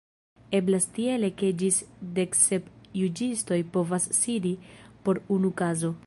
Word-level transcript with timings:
Eblas 0.59 0.87
tiele 0.95 1.27
ke 1.41 1.49
ĝis 1.63 1.75
deksep 2.19 2.71
juĝistoj 3.01 3.59
povas 3.75 4.07
sidi 4.21 4.55
por 5.05 5.21
unu 5.37 5.53
kazo. 5.63 5.93